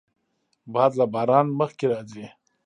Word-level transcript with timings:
باد 0.73 0.91
له 0.99 1.05
باران 1.13 1.45
مخکې 1.59 1.85
راځي 1.91 2.25